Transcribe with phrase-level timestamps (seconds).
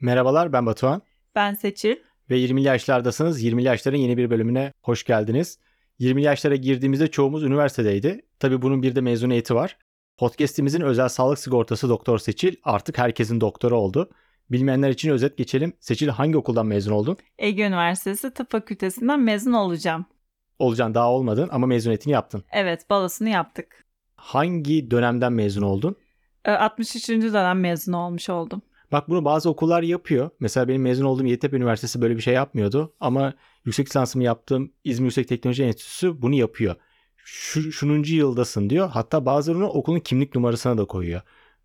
[0.00, 1.02] Merhabalar ben Batuhan
[1.34, 1.96] Ben Seçil.
[2.30, 3.42] ve 20'li yaşlardasınız.
[3.44, 5.58] 20'li yaşların yeni bir bölümüne hoş geldiniz.
[6.00, 8.20] 20'li yaşlara girdiğimizde çoğumuz üniversitedeydi.
[8.40, 9.76] Tabii bunun bir de mezuniyeti var.
[10.16, 14.10] Podcast'imizin özel sağlık sigortası Doktor Seçil artık herkesin doktoru oldu.
[14.50, 15.72] Bilmeyenler için özet geçelim.
[15.80, 17.16] Seçil hangi okuldan mezun oldun?
[17.38, 20.06] Ege Üniversitesi Tıp Fakültesinden mezun olacağım.
[20.58, 22.44] Olacaksın daha olmadın ama mezuniyetini yaptın.
[22.52, 23.84] Evet balosunu yaptık.
[24.16, 25.96] Hangi dönemden mezun oldun?
[26.44, 27.08] Ee, 63.
[27.08, 28.62] dönem mezun olmuş oldum.
[28.92, 30.30] Bak bunu bazı okullar yapıyor.
[30.40, 32.94] Mesela benim mezun olduğum Yeditepe Üniversitesi böyle bir şey yapmıyordu.
[33.00, 36.74] Ama yüksek lisansımı yaptığım İzmir Yüksek Teknoloji Enstitüsü bunu yapıyor.
[37.16, 38.88] Şu, şununcu yıldasın diyor.
[38.88, 41.20] Hatta bazılarını okulun kimlik numarasına da koyuyor.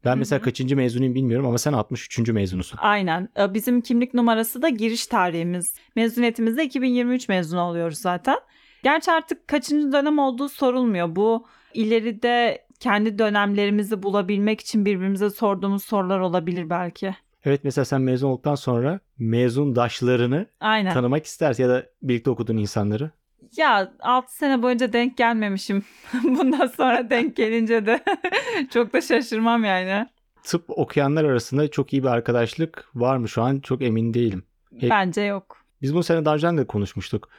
[0.06, 0.44] Ben mesela hı.
[0.44, 2.20] kaçıncı mezunuyum bilmiyorum ama sen 63.
[2.20, 2.80] mezunusun.
[2.82, 3.30] Aynen.
[3.40, 5.76] Ee, Bizim kimlik numarası da giriş tarihimiz.
[5.96, 8.40] Mezuniyetimizde 2023 mezun oluyoruz zaten.
[8.84, 11.16] Gerçi artık kaçıncı dönem olduğu sorulmuyor.
[11.16, 17.16] Bu ileride kendi dönemlerimizi bulabilmek için birbirimize sorduğumuz sorular olabilir belki.
[17.46, 20.94] Evet mesela sen mezun olduktan sonra mezundaşlarını Aynen.
[20.94, 23.12] tanımak istersin ya da birlikte okuduğun insanları.
[23.58, 25.84] Ya 6 sene boyunca denk gelmemişim.
[26.24, 28.04] Bundan sonra denk gelince de
[28.74, 30.08] çok da şaşırmam yani.
[30.44, 34.44] Tıp okuyanlar arasında çok iyi bir arkadaşlık var mı şu an çok emin değilim.
[34.80, 35.58] Hep- Bence yok.
[35.82, 37.30] Biz bunu seninle daha önceden de konuşmuştuk.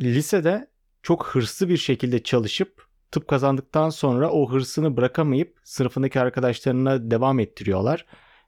[0.00, 0.70] Lisede
[1.02, 8.06] çok hırslı bir şekilde çalışıp tıp kazandıktan sonra o hırsını bırakamayıp sınıfındaki arkadaşlarına devam ettiriyorlar.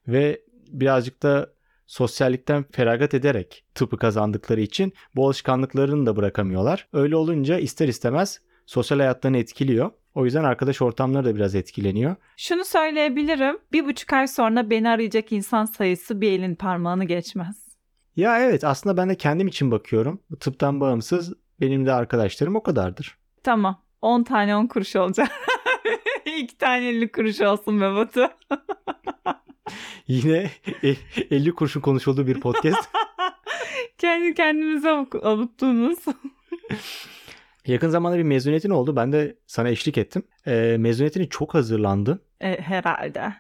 [0.08, 1.52] Ve birazcık da
[1.86, 6.88] sosyallikten feragat ederek tıpı kazandıkları için bu alışkanlıklarını da bırakamıyorlar.
[6.92, 9.90] Öyle olunca ister istemez sosyal hayatlarını etkiliyor.
[10.14, 12.16] O yüzden arkadaş ortamları da biraz etkileniyor.
[12.36, 13.58] Şunu söyleyebilirim.
[13.72, 17.56] Bir buçuk ay sonra beni arayacak insan sayısı bir elin parmağını geçmez.
[18.16, 20.20] Ya evet aslında ben de kendim için bakıyorum.
[20.40, 23.18] Tıptan bağımsız benim de arkadaşlarım o kadardır.
[23.42, 23.82] Tamam.
[24.02, 25.28] 10 tane 10 kuruş olacak.
[26.38, 28.28] 2 tane 50 kuruş olsun be Batu.
[30.08, 30.50] Yine
[30.82, 30.96] e-
[31.30, 32.88] 50 kurşun konuşulduğu bir podcast.
[33.98, 34.90] Kendi kendimize
[35.22, 35.98] avuttuğumuz.
[37.66, 38.96] Yakın zamanda bir mezuniyetin oldu.
[38.96, 40.22] Ben de sana eşlik ettim.
[40.46, 42.20] Ee, mezuniyetini çok hazırlandın.
[42.40, 43.34] E, herhalde.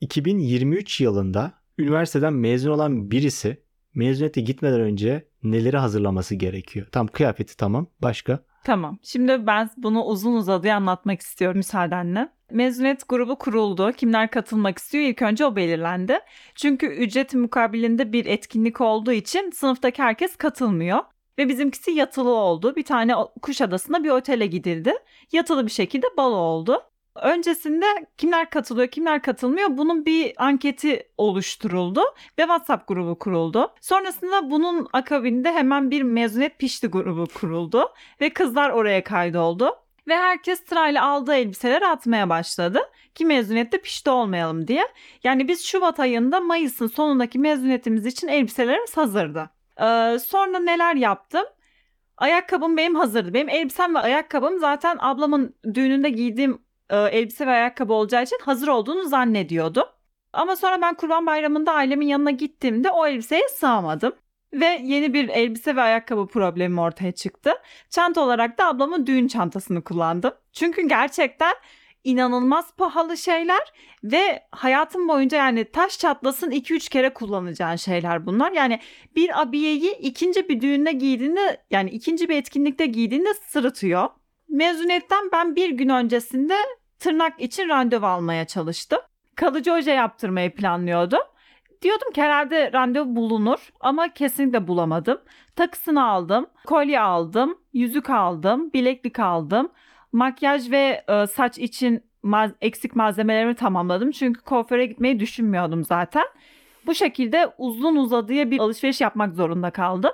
[0.00, 3.62] 2023 yılında üniversiteden mezun olan birisi
[3.94, 6.86] mezuniyete gitmeden önce neleri hazırlaması gerekiyor?
[6.92, 7.86] Tam kıyafeti tamam.
[8.02, 8.47] Başka?
[8.64, 8.98] Tamam.
[9.02, 12.28] Şimdi ben bunu uzun uzadıya anlatmak istiyorum müsaadenle.
[12.50, 13.92] Mezuniyet grubu kuruldu.
[13.92, 15.04] Kimler katılmak istiyor?
[15.04, 16.20] İlk önce o belirlendi.
[16.54, 20.98] Çünkü ücret mukabilinde bir etkinlik olduğu için sınıftaki herkes katılmıyor.
[21.38, 22.76] Ve bizimkisi yatılı oldu.
[22.76, 24.94] Bir tane Kuşadası'nda bir otele gidildi.
[25.32, 26.82] Yatılı bir şekilde balo oldu.
[27.22, 27.86] Öncesinde
[28.18, 32.00] kimler katılıyor, kimler katılmıyor bunun bir anketi oluşturuldu
[32.38, 33.74] ve WhatsApp grubu kuruldu.
[33.80, 39.76] Sonrasında bunun akabinde hemen bir mezuniyet pişti grubu kuruldu ve kızlar oraya kaydoldu.
[40.08, 42.80] Ve herkes sırayla aldığı elbiseleri atmaya başladı
[43.14, 44.88] ki mezuniyette pişti olmayalım diye.
[45.24, 49.50] Yani biz Şubat ayında Mayıs'ın sonundaki mezuniyetimiz için elbiselerimiz hazırdı.
[49.80, 51.44] Ee, sonra neler yaptım?
[52.16, 53.34] Ayakkabım benim hazırdı.
[53.34, 58.68] Benim elbisem ve ayakkabım zaten ablamın düğününde giydiğim e, elbise ve ayakkabı olacağı için hazır
[58.68, 59.84] olduğunu zannediyordum.
[60.32, 64.12] Ama sonra ben Kurban Bayramı'nda ailemin yanına gittiğimde o elbiseye sığamadım.
[64.52, 67.52] Ve yeni bir elbise ve ayakkabı problemim ortaya çıktı.
[67.90, 70.34] Çanta olarak da ablamın düğün çantasını kullandım.
[70.52, 71.54] Çünkü gerçekten
[72.04, 73.72] inanılmaz pahalı şeyler
[74.04, 78.52] ve hayatım boyunca yani taş çatlasın 2-3 kere kullanacağın şeyler bunlar.
[78.52, 78.80] Yani
[79.16, 84.08] bir abiyeyi ikinci bir düğünde giydiğinde yani ikinci bir etkinlikte giydiğinde sırıtıyor.
[84.48, 86.56] Mezuniyetten ben bir gün öncesinde
[86.98, 88.98] tırnak için randevu almaya çalıştım.
[89.34, 91.20] Kalıcı oje yaptırmayı planlıyordum.
[91.82, 95.20] Diyordum ki herhalde randevu bulunur ama kesinlikle bulamadım.
[95.56, 99.68] Takısını aldım, kolye aldım, yüzük aldım, bileklik aldım.
[100.12, 104.10] Makyaj ve e, saç için maz- eksik malzemelerimi tamamladım.
[104.10, 106.24] Çünkü kuaföre gitmeyi düşünmüyordum zaten.
[106.86, 110.12] Bu şekilde uzun uzadıya bir alışveriş yapmak zorunda kaldım.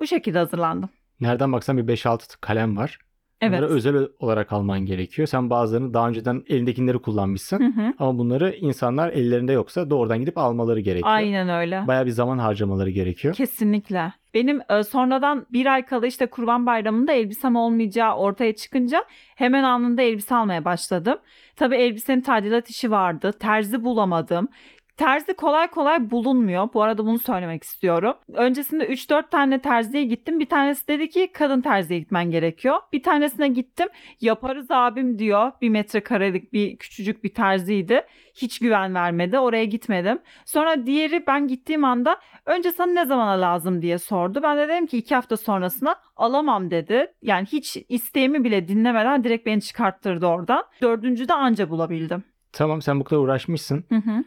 [0.00, 0.90] Bu şekilde hazırlandım.
[1.20, 2.98] Nereden baksan bir 5-6 kalem var.
[3.40, 3.58] Evet.
[3.58, 5.28] Bunları özel olarak alman gerekiyor.
[5.28, 7.60] Sen bazılarını daha önceden elindekileri kullanmışsın.
[7.60, 7.94] Hı hı.
[7.98, 11.14] Ama bunları insanlar ellerinde yoksa doğrudan gidip almaları gerekiyor.
[11.14, 11.84] Aynen öyle.
[11.86, 13.34] Bayağı bir zaman harcamaları gerekiyor.
[13.34, 14.12] Kesinlikle.
[14.34, 19.04] Benim e, sonradan bir ay kala işte Kurban Bayramı'nda elbisem olmayacağı ortaya çıkınca
[19.36, 21.18] hemen anında elbise almaya başladım.
[21.56, 23.32] Tabii elbisenin tadilat işi vardı.
[23.40, 24.48] Terzi bulamadım.
[25.00, 26.68] Terzi kolay kolay bulunmuyor.
[26.74, 28.14] Bu arada bunu söylemek istiyorum.
[28.32, 30.40] Öncesinde 3-4 tane terziye gittim.
[30.40, 32.76] Bir tanesi dedi ki kadın terziye gitmen gerekiyor.
[32.92, 33.88] Bir tanesine gittim.
[34.20, 35.52] Yaparız abim diyor.
[35.60, 38.02] Bir metrekarelik bir küçücük bir terziydi.
[38.34, 39.38] Hiç güven vermedi.
[39.38, 40.18] Oraya gitmedim.
[40.44, 42.16] Sonra diğeri ben gittiğim anda
[42.46, 44.40] önce sana ne zamana lazım diye sordu.
[44.42, 47.06] Ben de dedim ki iki hafta sonrasına alamam dedi.
[47.22, 50.64] Yani hiç isteğimi bile dinlemeden direkt beni çıkarttırdı oradan.
[50.82, 52.24] Dördüncü de anca bulabildim.
[52.52, 53.84] Tamam sen bu kadar uğraşmışsın.
[53.88, 54.24] Hı hı.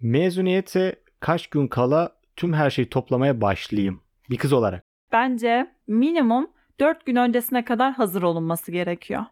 [0.00, 4.00] Mezuniyete kaç gün kala tüm her şeyi toplamaya başlayayım
[4.30, 4.84] bir kız olarak.
[5.12, 6.50] Bence minimum
[6.80, 9.24] 4 gün öncesine kadar hazır olunması gerekiyor.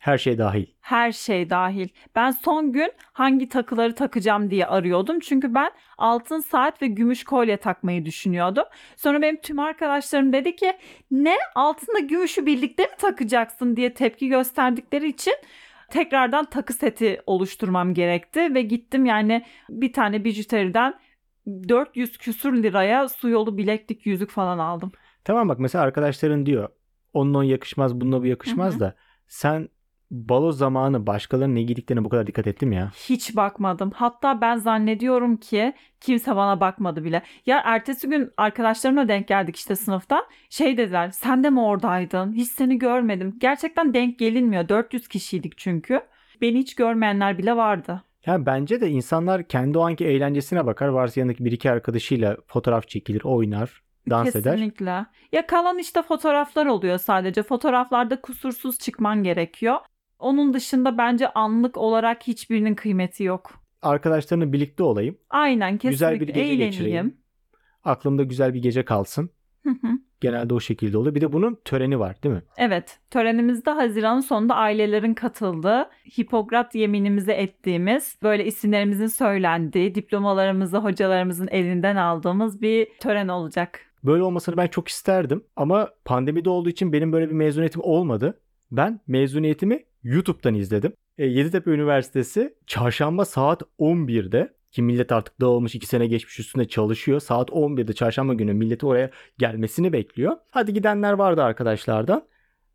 [0.00, 0.66] Her şey dahil.
[0.80, 1.88] Her şey dahil.
[2.14, 5.20] Ben son gün hangi takıları takacağım diye arıyordum.
[5.20, 8.64] Çünkü ben altın saat ve gümüş kolye takmayı düşünüyordum.
[8.96, 10.72] Sonra benim tüm arkadaşlarım dedi ki
[11.10, 15.34] ne altınla gümüşü birlikte mi takacaksın diye tepki gösterdikleri için
[15.90, 20.94] tekrardan takı seti oluşturmam gerekti ve gittim yani bir tane bijuteriden
[21.46, 24.92] 400 küsür liraya su yolu bileklik yüzük falan aldım.
[25.24, 26.68] Tamam bak mesela arkadaşların diyor
[27.12, 28.80] onunla o yakışmaz bununla bu yakışmaz Hı hı.
[28.80, 28.94] da
[29.28, 29.68] sen
[30.10, 32.90] balo zamanı başkalarının ne giydiklerine bu kadar dikkat ettin mi ya?
[33.08, 33.90] Hiç bakmadım.
[33.94, 37.22] Hatta ben zannediyorum ki kimse bana bakmadı bile.
[37.46, 40.26] Ya ertesi gün arkadaşlarımla denk geldik işte sınıfta.
[40.50, 42.32] Şey dediler sen de mi oradaydın?
[42.32, 43.36] Hiç seni görmedim.
[43.38, 44.68] Gerçekten denk gelinmiyor.
[44.68, 46.00] 400 kişiydik çünkü.
[46.40, 48.02] Beni hiç görmeyenler bile vardı.
[48.26, 50.88] Yani bence de insanlar kendi o anki eğlencesine bakar.
[50.88, 54.52] Varsa yanındaki bir iki arkadaşıyla fotoğraf çekilir, oynar, dans eder.
[54.52, 55.06] Kesinlikle.
[55.32, 57.42] Ya kalan işte fotoğraflar oluyor sadece.
[57.42, 59.76] Fotoğraflarda kusursuz çıkman gerekiyor.
[60.24, 63.50] Onun dışında bence anlık olarak hiçbirinin kıymeti yok.
[63.82, 65.18] Arkadaşlarımla birlikte olayım.
[65.30, 66.58] Aynen kesinlikle Güzel bir gece eğleneyim.
[66.70, 67.16] geçireyim.
[67.84, 69.30] Aklımda güzel bir gece kalsın.
[69.62, 69.88] Hı hı.
[70.20, 71.14] Genelde o şekilde oluyor.
[71.14, 72.42] Bir de bunun töreni var değil mi?
[72.56, 75.88] Evet, törenimizde Haziran'ın sonunda ailelerin katıldığı,
[76.20, 83.80] Hipokrat yeminimizi ettiğimiz, böyle isimlerimizin söylendiği, diplomalarımızı hocalarımızın elinden aldığımız bir tören olacak.
[84.04, 85.44] Böyle olmasını ben çok isterdim.
[85.56, 88.40] Ama pandemide olduğu için benim böyle bir mezuniyetim olmadı.
[88.70, 90.92] Ben mezuniyetimi YouTube'dan izledim.
[91.18, 97.20] E, Yeditepe Üniversitesi çarşamba saat 11'de ki millet artık dağılmış 2 sene geçmiş üstünde çalışıyor.
[97.20, 100.36] Saat 11'de çarşamba günü milleti oraya gelmesini bekliyor.
[100.50, 102.24] Hadi gidenler vardı arkadaşlardan.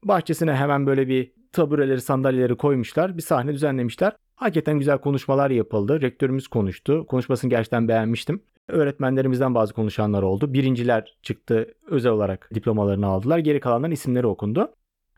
[0.03, 3.17] Bahçesine hemen böyle bir tabureleri sandalyeleri koymuşlar.
[3.17, 4.13] Bir sahne düzenlemişler.
[4.35, 6.01] Hakikaten güzel konuşmalar yapıldı.
[6.01, 7.05] Rektörümüz konuştu.
[7.07, 8.43] Konuşmasını gerçekten beğenmiştim.
[8.67, 10.53] Öğretmenlerimizden bazı konuşanlar oldu.
[10.53, 13.37] Birinciler çıktı özel olarak diplomalarını aldılar.
[13.37, 14.73] Geri kalanların isimleri okundu.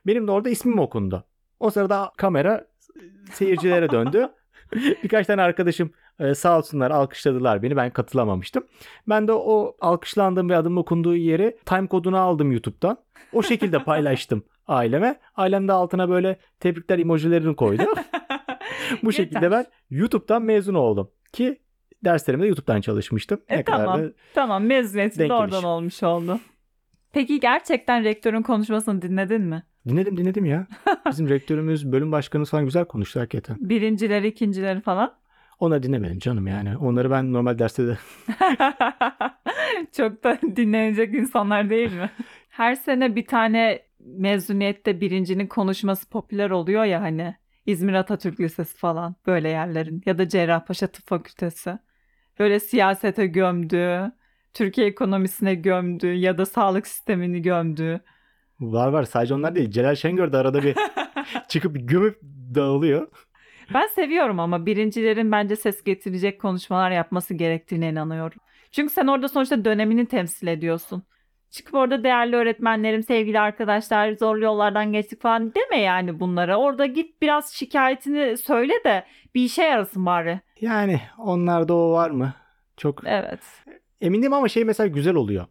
[0.07, 1.23] Benim de orada ismim okundu.
[1.61, 2.65] O sırada kamera
[3.31, 4.27] seyircilere döndü.
[5.03, 7.75] Birkaç tane arkadaşım e, sağ olsunlar alkışladılar beni.
[7.75, 8.63] Ben katılamamıştım.
[9.09, 12.97] Ben de o alkışlandığım ve adım okunduğu yeri time kodunu aldım YouTube'dan.
[13.33, 15.19] O şekilde paylaştım aileme.
[15.35, 17.83] Ailem de altına böyle tebrikler emojilerini koydu.
[19.03, 21.11] Bu şekilde ben YouTube'dan mezun oldum.
[21.33, 21.61] Ki
[22.05, 23.41] derslerimde YouTube'dan çalışmıştım.
[23.49, 23.99] E, tamam.
[24.03, 26.39] da- Tamam, mezuniyetin de oradan olmuş oldu.
[27.13, 29.63] Peki gerçekten rektörün konuşmasını dinledin mi?
[29.87, 30.67] Dinledim dinledim ya.
[31.09, 33.57] Bizim rektörümüz, bölüm başkanımız falan güzel konuştu hakikaten.
[33.59, 35.13] Birincileri, ikincileri falan.
[35.59, 36.77] Onları dinlemedim canım yani.
[36.77, 37.97] Onları ben normal derste de
[39.91, 42.09] Çok da dinlenecek insanlar değil mi?
[42.49, 47.35] Her sene bir tane mezuniyette birincinin konuşması popüler oluyor ya hani.
[47.65, 51.77] İzmir Atatürk Lisesi falan böyle yerlerin ya da Cerrahpaşa Tıp Fakültesi.
[52.39, 54.11] Böyle siyasete gömdü,
[54.53, 58.01] Türkiye ekonomisine gömdü ya da sağlık sistemini gömdü.
[58.61, 59.03] Var var.
[59.03, 59.71] Sadece onlar değil.
[59.71, 60.75] Celal Şengör de arada bir
[61.47, 62.19] çıkıp gömüp
[62.55, 63.07] dağılıyor.
[63.73, 68.39] Ben seviyorum ama birincilerin bence ses getirecek konuşmalar yapması gerektiğine inanıyorum.
[68.71, 71.03] Çünkü sen orada sonuçta dönemini temsil ediyorsun.
[71.49, 76.57] Çıkıp orada değerli öğretmenlerim, sevgili arkadaşlar zorlu yollardan geçtik falan deme yani bunlara.
[76.57, 79.03] Orada git biraz şikayetini söyle de
[79.35, 80.39] bir işe yarasın bari.
[80.61, 82.33] Yani onlarda o var mı?
[82.77, 83.39] Çok Evet.
[84.01, 85.45] emin değilim ama şey mesela güzel oluyor.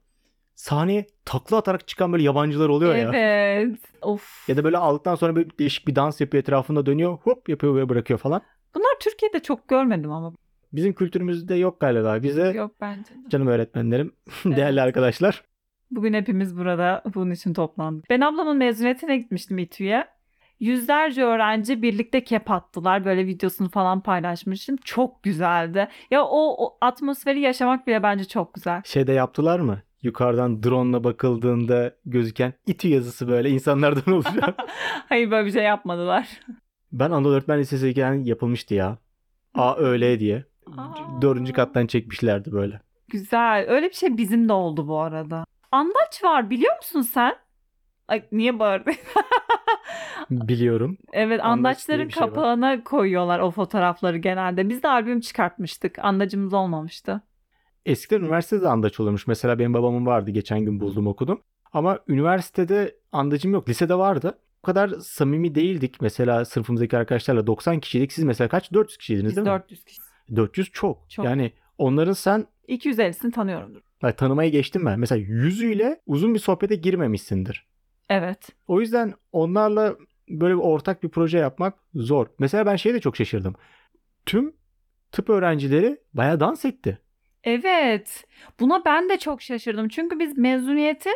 [0.61, 3.11] Sahneye takla atarak çıkan böyle yabancılar oluyor ya.
[3.14, 3.79] Evet.
[4.02, 4.49] Of.
[4.49, 7.19] Ya da böyle aldıktan sonra böyle değişik bir dans yapıyor etrafında dönüyor.
[7.23, 8.43] Hop yapıyor ve bırakıyor falan.
[8.75, 10.33] Bunlar Türkiye'de çok görmedim ama.
[10.73, 12.23] Bizim kültürümüzde yok galiba.
[12.23, 13.29] Bize Yok bence de.
[13.29, 14.12] canım öğretmenlerim,
[14.45, 14.87] değerli Evet.
[14.87, 15.43] arkadaşlar.
[15.90, 18.11] Bugün hepimiz burada bunun için toplandık.
[18.11, 20.07] Ben ablamın mezuniyetine gitmiştim İTÜ'ye.
[20.61, 23.05] Yüzlerce öğrenci birlikte kep attılar.
[23.05, 24.76] Böyle videosunu falan paylaşmıştım.
[24.76, 25.88] Çok güzeldi.
[26.11, 28.83] Ya o, o atmosferi yaşamak bile bence çok güzel.
[28.85, 29.83] Şeyde yaptılar mı?
[30.02, 34.59] Yukarıdan drone'la bakıldığında gözüken İTÜ yazısı böyle insanlardan olacak.
[35.09, 36.28] Hayır böyle bir şey yapmadılar.
[36.92, 38.99] ben Anadolu Öğretmen Lisesi'yken yapılmıştı ya.
[39.54, 40.45] A öyle diye.
[40.76, 41.23] Aa.
[41.23, 42.80] Dördüncü kattan çekmişlerdi böyle.
[43.09, 43.64] Güzel.
[43.69, 45.45] Öyle bir şey bizim de oldu bu arada.
[45.73, 47.37] Andaç var biliyor musun sen?
[48.09, 48.95] Ay niye bağırdın?
[50.30, 50.99] Biliyorum.
[51.12, 52.28] evet Andaç andaçların bir şey var.
[52.30, 54.69] kapağına koyuyorlar o fotoğrafları genelde.
[54.69, 55.99] Biz de albüm çıkartmıştık.
[55.99, 57.21] Andacımız olmamıştı.
[57.87, 59.27] Eskiden üniversitede andaç olurmuş.
[59.27, 60.31] Mesela benim babamın vardı.
[60.31, 61.41] Geçen gün buldum okudum.
[61.73, 63.69] Ama üniversitede andacım yok.
[63.69, 64.39] Lisede vardı.
[64.63, 66.01] O kadar samimi değildik.
[66.01, 68.13] Mesela sınıfımızdaki arkadaşlarla 90 kişiydik.
[68.13, 68.73] Siz mesela kaç?
[68.73, 69.51] 400 kişiydiniz Biz değil mi?
[69.51, 70.01] 400 kişi.
[70.37, 71.11] 400 çok.
[71.11, 71.25] Çok.
[71.25, 73.81] Yani onların sen 250'sini tanıyorumdur.
[74.03, 75.01] Bak, tanımayı geçtim ben.
[75.01, 77.67] Mesela yüzüyle uzun bir sohbete girmemişsindir.
[78.09, 78.49] Evet.
[78.67, 79.97] O yüzden onlarla
[80.29, 82.27] böyle bir ortak bir proje yapmak zor.
[82.39, 83.55] Mesela ben şeye de çok şaşırdım.
[84.27, 84.53] Tüm
[85.13, 86.99] tıp öğrencileri bayağı dans etti.
[87.45, 88.25] Evet.
[88.61, 89.89] Buna ben de çok şaşırdım.
[89.89, 91.11] Çünkü biz mezuniyeti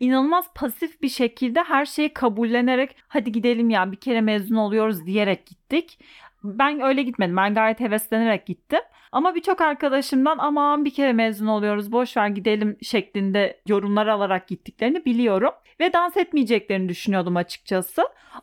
[0.00, 5.46] inanılmaz pasif bir şekilde her şeyi kabullenerek hadi gidelim ya bir kere mezun oluyoruz diyerek
[5.46, 5.98] gittik.
[6.44, 7.36] Ben öyle gitmedim.
[7.36, 8.80] Ben gayet heveslenerek gittim.
[9.12, 15.04] Ama birçok arkadaşımdan aman bir kere mezun oluyoruz boş ver gidelim şeklinde yorumlar alarak gittiklerini
[15.04, 15.50] biliyorum.
[15.80, 18.02] Ve dans etmeyeceklerini düşünüyordum açıkçası.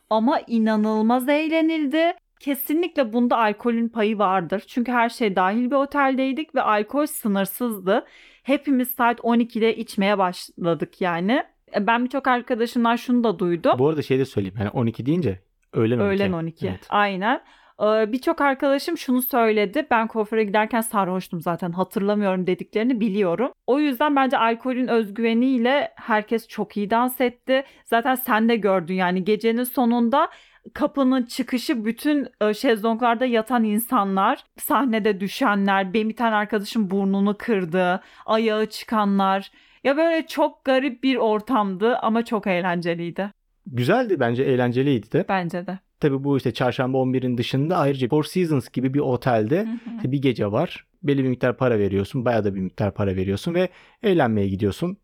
[0.10, 2.13] Ama inanılmaz eğlenildi.
[2.39, 4.63] Kesinlikle bunda alkolün payı vardır.
[4.68, 8.06] Çünkü her şey dahil bir oteldeydik ve alkol sınırsızdı.
[8.44, 11.44] Hepimiz saat 12'de içmeye başladık yani.
[11.75, 13.80] E, Ben birçok arkadaşımdan şunu da duydum.
[13.80, 14.56] Bu arada şey de söyleyeyim.
[14.60, 15.39] Yani 12 deyince
[15.74, 16.04] öğlen 12.
[16.24, 16.68] Öğlen 12.
[16.68, 16.86] Evet.
[16.89, 17.42] Aynen.
[17.82, 19.88] Ee, Birçok arkadaşım şunu söyledi.
[19.92, 23.51] Ben kuaföre giderken sarhoştum zaten hatırlamıyorum dediklerini biliyorum.
[23.68, 27.63] O yüzden bence alkolün özgüveniyle herkes çok iyi dans etti.
[27.86, 30.30] Zaten sen de gördün yani gecenin sonunda
[30.74, 38.01] kapının çıkışı bütün e, şezlonglarda yatan insanlar, sahnede düşenler, benim bir tane arkadaşım burnunu kırdı,
[38.25, 39.51] ayağı çıkanlar.
[39.84, 43.31] Ya böyle çok garip bir ortamdı ama çok eğlenceliydi
[43.67, 45.25] Güzeldi bence eğlenceliydi de.
[45.29, 45.79] bence de.
[46.00, 49.67] Tabii bu işte çarşamba 11'in dışında ayrıca Four Seasons gibi bir otelde
[49.98, 50.86] işte bir gece var.
[51.03, 52.25] Belli bir miktar para veriyorsun.
[52.25, 53.69] Bayağı da bir miktar para veriyorsun ve
[54.03, 54.98] eğlenmeye gidiyorsun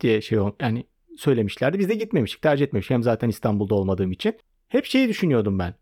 [0.00, 0.84] diye şey yani
[1.16, 1.78] söylemişlerdi.
[1.78, 2.94] Biz de gitmemiştik, tercih etmemiştik.
[2.94, 4.34] Hem zaten İstanbul'da olmadığım için.
[4.72, 5.74] Hep şeyi düşünüyordum ben.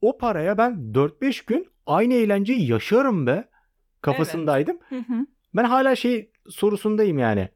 [0.00, 3.48] O paraya ben 4-5 gün aynı eğlenceyi yaşarım be
[4.02, 4.78] kafasındaydım.
[4.88, 5.26] Hı hı.
[5.54, 7.48] Ben hala şey sorusundayım yani.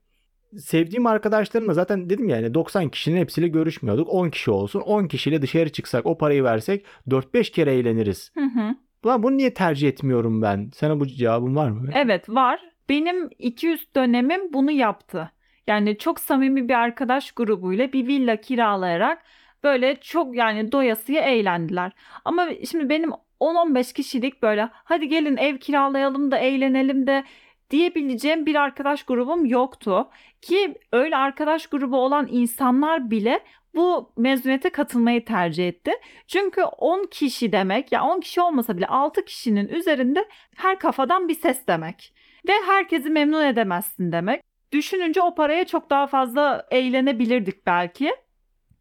[0.59, 4.09] Sevdiğim arkadaşlarımla zaten dedim yani 90 kişinin hepsiyle görüşmüyorduk.
[4.09, 4.81] 10 kişi olsun.
[4.81, 8.31] 10 kişiyle dışarı çıksak o parayı versek 4-5 kere eğleniriz.
[8.35, 8.75] Hı hı.
[9.05, 10.71] Ulan bunu niye tercih etmiyorum ben?
[10.75, 11.91] Sana bu cevabın var mı?
[11.95, 12.61] Evet var.
[12.89, 15.31] Benim 200 dönemim bunu yaptı.
[15.67, 19.23] Yani çok samimi bir arkadaş grubuyla bir villa kiralayarak
[19.65, 21.93] böyle çok yani doyasıya eğlendiler.
[22.25, 27.25] Ama şimdi benim 10-15 kişilik böyle hadi gelin ev kiralayalım da eğlenelim de
[27.71, 30.09] diyebileceğim bir arkadaş grubum yoktu.
[30.43, 33.41] Ki öyle arkadaş grubu olan insanlar bile
[33.75, 35.93] bu mezuniyete katılmayı tercih etti.
[36.27, 41.35] Çünkü 10 kişi demek ya 10 kişi olmasa bile 6 kişinin üzerinde her kafadan bir
[41.35, 42.15] ses demek.
[42.49, 44.43] Ve herkesi memnun edemezsin demek.
[44.73, 48.13] Düşününce o paraya çok daha fazla eğlenebilirdik belki.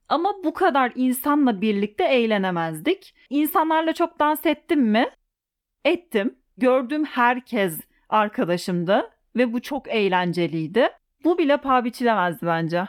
[0.09, 3.15] Ama bu kadar insanla birlikte eğlenemezdik.
[3.29, 5.09] İnsanlarla çok dans ettim mi?
[5.85, 6.35] Ettim.
[6.57, 7.79] Gördüğüm herkes
[8.09, 10.89] arkadaşımdı ve bu çok eğlenceliydi.
[11.23, 12.87] Bu bile paha biçilemezdi bence.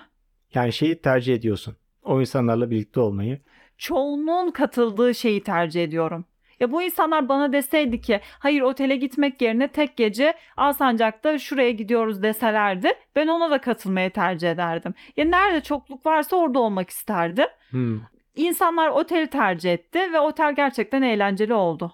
[0.54, 1.76] Yani şeyi tercih ediyorsun.
[2.02, 3.40] O insanlarla birlikte olmayı.
[3.78, 6.24] çoğunluğun katıldığı şeyi tercih ediyorum.
[6.60, 12.22] Ya bu insanlar bana deseydi ki hayır otele gitmek yerine tek gece Alsancak'ta şuraya gidiyoruz
[12.22, 14.94] deselerdi ben ona da katılmayı tercih ederdim.
[15.16, 17.46] Ya nerede çokluk varsa orada olmak isterdim.
[17.70, 18.00] Hmm,
[18.36, 21.92] İnsanlar oteli tercih etti ve otel gerçekten eğlenceli oldu.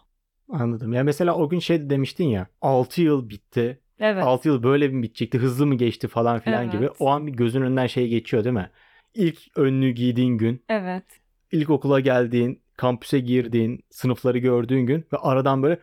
[0.53, 0.93] anladım.
[0.93, 3.81] Ya mesela o gün şey de demiştin ya 6 yıl bitti.
[4.01, 4.25] Evet.
[4.25, 5.39] 6 yıl böyle mi bitecekti?
[5.39, 6.73] Hızlı mı geçti falan filan Evet.
[6.73, 6.89] gibi.
[6.99, 8.71] O an bir gözün önünden şey geçiyor değil mi?
[9.15, 11.05] İlk önlüğü giydiğin gün, Evet.
[11.53, 15.81] ilk okula geldiğin, kampüse girdiğin, sınıfları gördüğün gün ve aradan böyle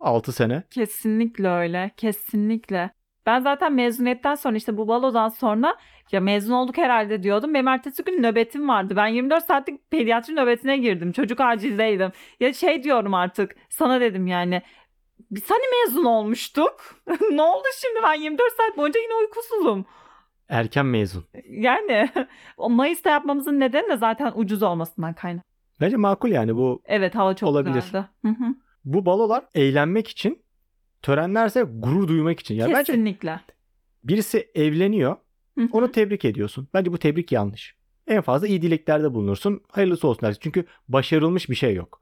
[0.00, 0.62] 6 sene.
[0.70, 1.90] Kesinlikle öyle.
[1.96, 2.90] Kesinlikle.
[3.26, 5.76] Ben zaten mezuniyetten sonra işte bu balodan sonra
[6.12, 7.54] ya mezun olduk herhalde diyordum.
[7.54, 8.96] Benim ertesi gün nöbetim vardı.
[8.96, 11.12] Ben 24 saatlik pediatri nöbetine girdim.
[11.12, 12.12] Çocuk acildeydim.
[12.40, 14.62] Ya şey diyorum artık sana dedim yani
[15.30, 17.02] biz hani mezun olmuştuk?
[17.30, 19.86] ne oldu şimdi ben 24 saat boyunca yine uykusuzum.
[20.48, 21.24] Erken mezun.
[21.48, 22.10] Yani
[22.56, 25.49] o Mayıs'ta yapmamızın nedeni de zaten ucuz olmasından kaynak.
[25.80, 27.74] Bence makul yani bu Evet hava çok Olabilir.
[27.74, 28.08] güzeldi.
[28.24, 28.54] Hı hı.
[28.84, 30.42] bu balolar eğlenmek için
[31.02, 32.54] törenlerse gurur duymak için.
[32.54, 33.40] Ya bence Kesinlikle.
[34.04, 35.16] birisi evleniyor
[35.58, 35.68] Hı hı.
[35.72, 36.68] onu tebrik ediyorsun.
[36.74, 37.74] Bence bu tebrik yanlış.
[38.06, 39.60] En fazla iyi dileklerde bulunursun.
[39.70, 40.40] Hayırlısı olsun dersin.
[40.42, 42.00] Çünkü başarılmış bir şey yok.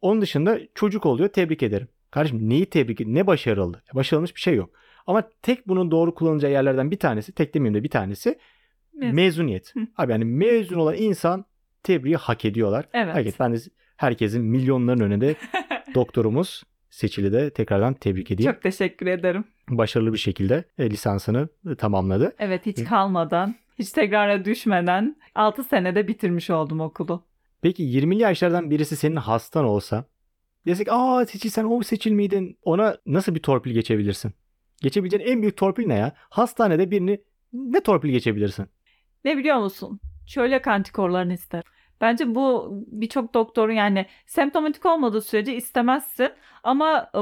[0.00, 1.88] Onun dışında çocuk oluyor tebrik ederim.
[2.10, 3.82] Kardeşim neyi tebrik Ne başarılı?
[3.94, 4.70] Başarılmış bir şey yok.
[5.06, 8.38] Ama tek bunun doğru kullanılacağı yerlerden bir tanesi, tek demeyeyim de bir tanesi
[8.94, 9.14] Mezun.
[9.16, 9.74] mezuniyet.
[9.76, 9.80] Hı.
[9.96, 11.44] Abi yani mezun olan insan
[11.82, 12.88] tebriği hak ediyorlar.
[12.92, 13.14] Evet.
[13.14, 13.34] Hak et.
[13.40, 13.58] Ben de
[13.96, 15.34] herkesin milyonların önünde
[15.94, 18.52] doktorumuz Seçil'i de tekrardan tebrik edeyim.
[18.52, 19.44] Çok teşekkür ederim.
[19.68, 22.34] Başarılı bir şekilde e, lisansını e, tamamladı.
[22.38, 27.24] Evet hiç kalmadan, hiç tekrara düşmeden 6 senede bitirmiş oldum okulu.
[27.62, 30.04] Peki 20'li yaşlardan birisi senin hastan olsa
[30.66, 32.58] desek aa Seçil sen o Seçil miydin?
[32.62, 34.32] Ona nasıl bir torpil geçebilirsin?
[34.82, 36.12] Geçebileceğin en büyük torpil ne ya?
[36.16, 37.20] Hastanede birini
[37.52, 38.66] ne torpil geçebilirsin?
[39.24, 40.00] Ne biliyor musun?
[40.30, 41.62] Çölyak antikorlarını ister.
[42.00, 46.28] Bence bu birçok doktorun yani semptomatik olmadığı sürece istemezsin
[46.62, 47.18] ama e,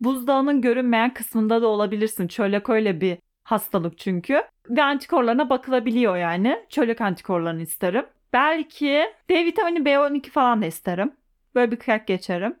[0.00, 2.28] buzdağının görünmeyen kısmında da olabilirsin.
[2.28, 4.42] Çölyak öyle bir hastalık çünkü.
[4.70, 6.66] Ve antikorlarına bakılabiliyor yani.
[6.68, 8.06] Çölyak antikorlarını isterim.
[8.32, 11.12] Belki D vitamini B12 falan da isterim.
[11.54, 12.56] Böyle bir kıyak geçerim.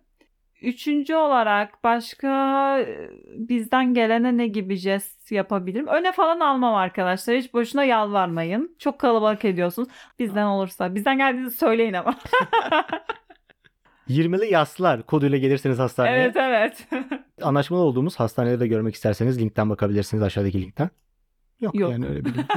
[0.62, 2.78] Üçüncü olarak başka
[3.34, 5.86] bizden gelene ne gibi jest yapabilirim?
[5.86, 7.36] Öne falan almam arkadaşlar.
[7.36, 8.76] Hiç boşuna yalvarmayın.
[8.78, 9.88] Çok kalabalık ediyorsunuz.
[10.18, 10.94] Bizden olursa.
[10.94, 12.14] Bizden geldiğinizi söyleyin ama.
[14.08, 16.16] 20'li yaslar koduyla gelirseniz hastaneye.
[16.16, 16.88] evet evet.
[17.42, 20.90] Anlaşmalı olduğumuz hastanede de görmek isterseniz linkten bakabilirsiniz aşağıdaki linkten.
[21.60, 21.92] Yok, Yok.
[21.92, 22.48] yani öyle bir link.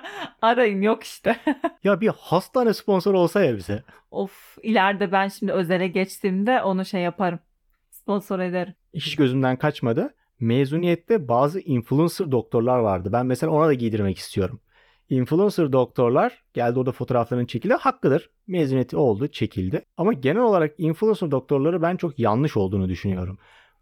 [0.42, 1.36] Arayın yok işte.
[1.84, 3.82] ya bir hastane sponsor olsa ya bize.
[4.10, 7.38] of ileride ben şimdi özele geçtiğimde onu şey yaparım.
[8.06, 8.74] Sponsor ederim.
[8.94, 10.14] Hiç gözümden kaçmadı.
[10.40, 13.08] Mezuniyette bazı influencer doktorlar vardı.
[13.12, 14.60] Ben mesela ona da giydirmek istiyorum.
[15.10, 17.74] Influencer doktorlar geldi orada fotoğraflarının çekildi.
[17.74, 18.30] Hakkıdır.
[18.46, 19.82] Mezuniyeti oldu, çekildi.
[19.96, 23.38] Ama genel olarak influencer doktorları ben çok yanlış olduğunu düşünüyorum.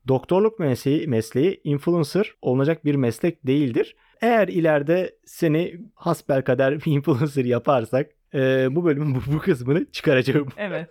[0.09, 3.97] Doktorluk mesleği, mesleği influencer olacak bir meslek değildir.
[4.21, 10.49] Eğer ileride seni hasbelkader influencer yaparsak e, bu bölümün bu, bu kısmını çıkaracağım.
[10.57, 10.89] Evet.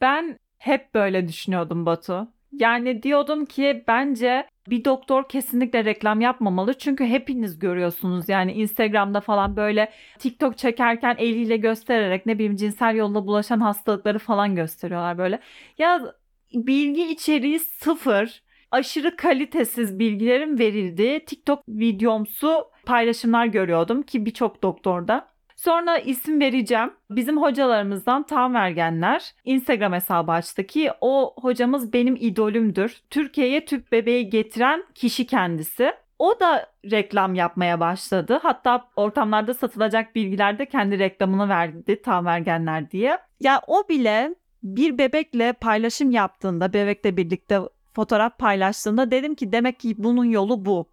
[0.00, 2.28] ben hep böyle düşünüyordum Batu.
[2.52, 6.78] Yani diyordum ki bence bir doktor kesinlikle reklam yapmamalı.
[6.78, 13.26] Çünkü hepiniz görüyorsunuz yani Instagram'da falan böyle TikTok çekerken eliyle göstererek ne bileyim cinsel yolla
[13.26, 15.40] bulaşan hastalıkları falan gösteriyorlar böyle.
[15.78, 16.14] Ya
[16.54, 18.42] bilgi içeriği sıfır.
[18.70, 25.29] Aşırı kalitesiz bilgilerin verildiği TikTok videomsu paylaşımlar görüyordum ki birçok doktorda.
[25.60, 26.92] Sonra isim vereceğim.
[27.10, 33.00] Bizim hocalarımızdan Tam Vergenler Instagram hesabı açtı ki o hocamız benim idolümdür.
[33.10, 35.92] Türkiye'ye tüp bebeği getiren kişi kendisi.
[36.18, 38.40] O da reklam yapmaya başladı.
[38.42, 43.18] Hatta ortamlarda satılacak bilgilerde kendi reklamını verdi Tam Vergenler diye.
[43.40, 47.60] Ya o bile bir bebekle paylaşım yaptığında, bebekle birlikte
[47.92, 50.88] fotoğraf paylaştığında dedim ki demek ki bunun yolu bu.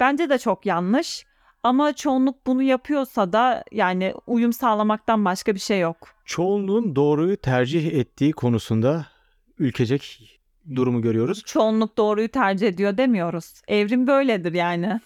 [0.00, 1.26] Bence de çok yanlış.
[1.66, 6.08] Ama çoğunluk bunu yapıyorsa da yani uyum sağlamaktan başka bir şey yok.
[6.24, 9.06] Çoğunluğun doğruyu tercih ettiği konusunda
[9.58, 10.30] ülkecek
[10.74, 11.42] durumu görüyoruz.
[11.46, 13.62] Çoğunluk doğruyu tercih ediyor demiyoruz.
[13.68, 15.00] Evrim böyledir yani.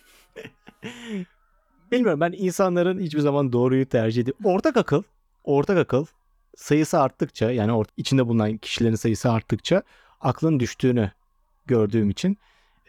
[1.93, 5.03] Bilmiyorum ben insanların hiçbir zaman doğruyu tercih edip ortak akıl,
[5.45, 6.07] ortak akıl
[6.57, 9.83] sayısı arttıkça yani or- içinde bulunan kişilerin sayısı arttıkça
[10.21, 11.11] aklın düştüğünü
[11.67, 12.39] gördüğüm için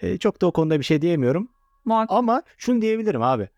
[0.02, 1.50] e, çok da o konuda bir şey diyemiyorum.
[1.86, 2.18] Muhakkak.
[2.18, 3.50] Ama şunu diyebilirim abi.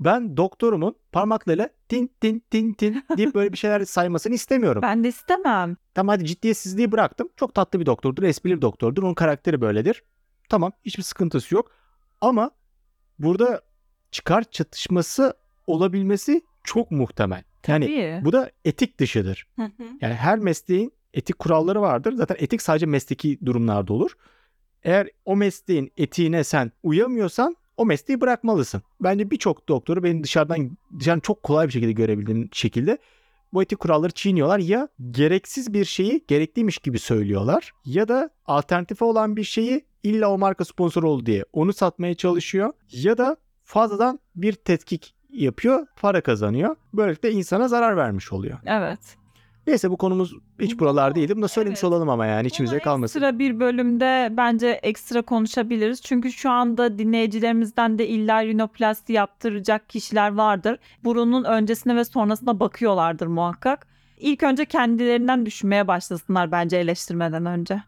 [0.00, 4.82] Ben doktorumun parmaklarıyla tin tin tin tin deyip böyle bir şeyler saymasını istemiyorum.
[4.82, 5.76] Ben de istemem.
[5.94, 7.28] Tamam hadi ciddiyetsizliği bıraktım.
[7.36, 9.02] Çok tatlı bir doktordur, esprili bir doktordur.
[9.02, 10.02] Onun karakteri böyledir.
[10.48, 11.70] Tamam hiçbir sıkıntısı yok.
[12.20, 12.50] Ama
[13.18, 13.60] burada
[14.10, 15.34] çıkar çatışması
[15.66, 17.42] olabilmesi çok muhtemel.
[17.66, 18.24] Yani Tabii.
[18.24, 19.46] bu da etik dışıdır.
[19.56, 19.84] Hı hı.
[20.00, 22.12] Yani her mesleğin etik kuralları vardır.
[22.12, 24.10] Zaten etik sadece mesleki durumlarda olur.
[24.82, 28.82] Eğer o mesleğin etiğine sen uyamıyorsan o mesleği bırakmalısın.
[29.00, 32.98] Bence birçok doktoru benim dışarıdan dışarıdan çok kolay bir şekilde görebildiğim şekilde
[33.52, 34.58] bu etik kuralları çiğniyorlar.
[34.58, 40.38] Ya gereksiz bir şeyi gerekliymiş gibi söylüyorlar ya da alternatifi olan bir şeyi illa o
[40.38, 46.76] marka sponsor oldu diye onu satmaya çalışıyor ya da fazladan bir tetkik yapıyor, para kazanıyor.
[46.94, 48.58] Böylelikle insana zarar vermiş oluyor.
[48.66, 49.16] Evet.
[49.66, 51.36] Neyse bu konumuz hiç buralar değildi.
[51.36, 51.84] Bunu da söylemiş Evet.
[51.92, 53.20] olalım ama yani içimize Bunu kalmasın.
[53.20, 56.02] Ekstra bir bölümde bence ekstra konuşabiliriz.
[56.02, 60.78] Çünkü şu anda dinleyicilerimizden de illa rinoplasti yaptıracak kişiler vardır.
[61.04, 63.86] Burunun öncesine ve sonrasına bakıyorlardır muhakkak.
[64.18, 67.82] İlk önce kendilerinden düşünmeye başlasınlar bence eleştirmeden önce.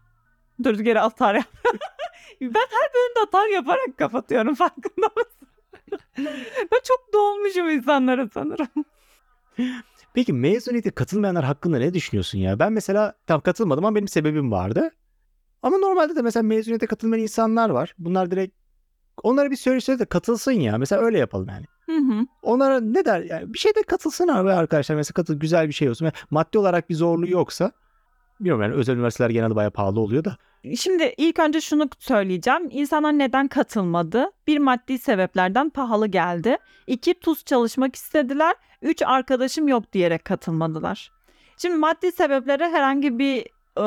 [0.63, 1.45] Dur geri atar yap.
[2.41, 5.47] ben her bölümde atar yaparak kapatıyorum farkında mısın?
[6.71, 8.67] ben çok dolmuşum insanlara sanırım.
[10.17, 12.59] Peki mezuniyete katılmayanlar hakkında ne düşünüyorsun ya?
[12.59, 14.89] Ben mesela tam katılmadım ama benim sebebim vardı.
[15.61, 17.93] Ama normalde de mesela mezuniyete katılmayan insanlar var.
[17.97, 18.55] Bunlar direkt
[19.23, 20.77] onlara bir söyle de katılsın ya.
[20.77, 21.65] Mesela öyle yapalım yani.
[21.85, 22.25] Hı hı.
[22.41, 24.95] Onlara ne der yani bir şeyde katılsın abi arkadaşlar.
[24.95, 26.05] Mesela katıl güzel bir şey olsun.
[26.05, 27.71] Yani maddi olarak bir zorluğu yoksa
[28.39, 30.37] bilmiyorum yani özel üniversiteler genelde bayağı pahalı oluyor da.
[30.77, 32.67] Şimdi ilk önce şunu söyleyeceğim.
[32.71, 34.31] İnsanlar neden katılmadı?
[34.47, 36.57] Bir maddi sebeplerden pahalı geldi.
[36.87, 38.55] İki tuz çalışmak istediler.
[38.81, 41.11] Üç arkadaşım yok diyerek katılmadılar.
[41.57, 43.41] Şimdi maddi sebeplere herhangi bir
[43.77, 43.81] e,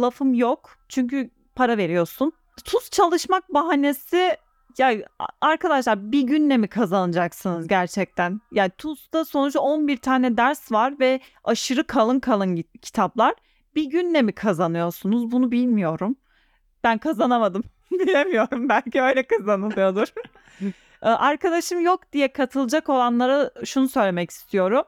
[0.00, 0.76] lafım yok.
[0.88, 2.32] Çünkü para veriyorsun.
[2.64, 4.36] Tuz çalışmak bahanesi
[4.78, 4.94] ya
[5.40, 8.40] arkadaşlar bir günle mi kazanacaksınız gerçekten?
[8.52, 13.34] Yani TUS'ta sonuçta 11 tane ders var ve aşırı kalın kalın kitaplar.
[13.74, 15.30] Bir günle mi kazanıyorsunuz?
[15.30, 16.16] Bunu bilmiyorum.
[16.84, 17.62] Ben kazanamadım.
[17.90, 18.68] Bilemiyorum.
[18.68, 20.08] Belki öyle kazanılıyordur.
[21.02, 24.82] Ee, Arkadaşım yok diye katılacak olanlara şunu söylemek istiyorum.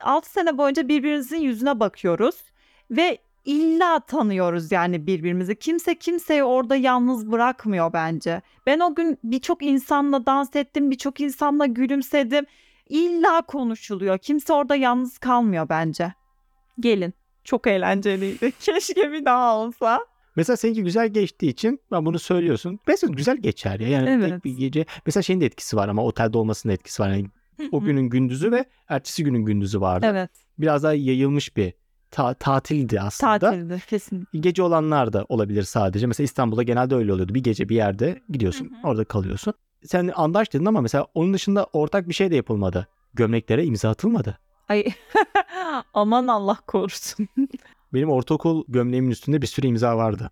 [0.00, 2.42] 6 sene boyunca birbirimizin yüzüne bakıyoruz
[2.90, 5.58] ve illa tanıyoruz yani birbirimizi.
[5.58, 8.42] Kimse kimseyi orada yalnız bırakmıyor bence.
[8.66, 12.46] Ben o gün birçok insanla dans ettim, birçok insanla gülümsedim.
[12.88, 14.18] İlla konuşuluyor.
[14.18, 16.12] Kimse orada yalnız kalmıyor bence.
[16.80, 17.14] Gelin.
[17.44, 18.52] Çok eğlenceliydi.
[18.60, 20.00] Keşke bir daha olsa.
[20.36, 22.78] Mesela seninki güzel geçtiği için ben bunu söylüyorsun.
[22.86, 23.88] Mesela güzel geçer ya.
[23.88, 24.30] Yani Evet.
[24.30, 24.84] tek bir gece.
[25.06, 27.08] Mesela şeyin de etkisi var ama otelde olmasının da etkisi var.
[27.10, 27.26] Yani
[27.72, 30.06] o günün gündüzü ve ertesi günün gündüzü vardı.
[30.10, 30.30] Evet.
[30.58, 31.72] Biraz daha yayılmış bir
[32.10, 33.38] ta- tatildi aslında.
[33.38, 34.26] Tatildi kesin.
[34.34, 36.06] Gece olanlar da olabilir sadece.
[36.06, 37.34] Mesela İstanbul'da genelde öyle oluyordu.
[37.34, 38.64] Bir gece bir yerde gidiyorsun.
[38.64, 38.88] Hı hı.
[38.88, 39.54] Orada kalıyorsun.
[39.84, 42.86] Sen andaş dedin ama mesela onun dışında ortak bir şey de yapılmadı.
[43.14, 44.38] Gömleklere imza atılmadı.
[44.68, 44.84] Ay
[45.94, 47.28] aman Allah korusun.
[47.94, 50.30] Benim ortaokul gömleğimin üstünde bir sürü imza vardı.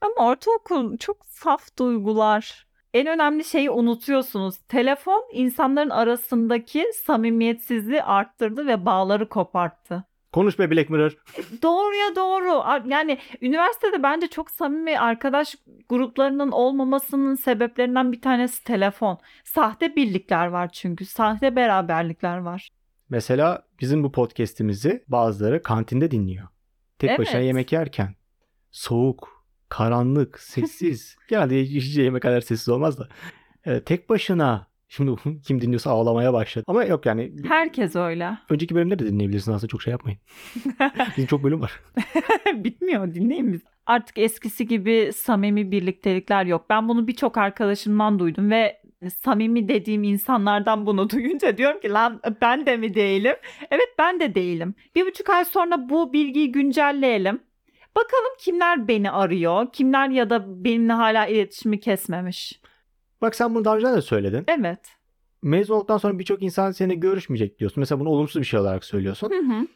[0.00, 2.66] Ama ortaokul çok saf duygular.
[2.94, 4.56] En önemli şeyi unutuyorsunuz.
[4.68, 10.04] Telefon insanların arasındaki samimiyetsizliği arttırdı ve bağları koparttı.
[10.32, 11.16] Konuş be Black Mirror.
[11.62, 12.52] Doğruya doğru.
[12.52, 15.56] Ar- Yani üniversitede bence çok samimi arkadaş
[15.88, 19.18] gruplarının olmamasının sebeplerinden bir tanesi telefon.
[19.44, 21.04] Sahte birlikler var çünkü.
[21.06, 22.68] Sahte beraberlikler var.
[23.12, 26.48] Mesela bizim bu podcast'imizi bazıları kantinde dinliyor.
[26.98, 27.18] Tek Evet.
[27.18, 28.14] başına yemek yerken.
[28.70, 31.16] Soğuk, karanlık, sessiz.
[31.28, 33.08] Genelde hiç yemek kadar sessiz olmaz da.
[33.64, 34.66] Ee, tek başına.
[34.88, 35.14] Şimdi
[35.46, 36.64] kim dinliyorsa ağlamaya başladı.
[36.68, 38.38] Ama yok yani Herkes öyle.
[38.50, 40.18] önceki bölümleri de dinleyebilirsiniz aslında çok şey yapmayın.
[41.16, 41.80] Bizim çok bölüm var.
[42.54, 43.60] Bitmiyor dinleyin biz.
[43.86, 46.66] Artık eskisi gibi samimi birliktelikler yok.
[46.70, 52.66] Ben bunu birçok arkadaşımdan duydum ve samimi dediğim insanlardan bunu duyunca diyorum ki lan ben
[52.66, 53.36] de mi değilim?
[53.70, 54.74] Evet ben de değilim.
[54.94, 57.40] Bir buçuk ay sonra bu bilgiyi güncelleyelim.
[57.96, 62.60] Bakalım kimler beni arıyor, kimler ya da benimle hala iletişimi kesmemiş.
[63.22, 64.44] Bak sen bunu daha önce de söyledin.
[64.48, 64.80] Evet.
[65.42, 67.80] Mezun olduktan sonra birçok insan seninle görüşmeyecek diyorsun.
[67.80, 69.30] Mesela bunu olumsuz bir şey olarak söylüyorsun.
[69.30, 69.66] Hı hı.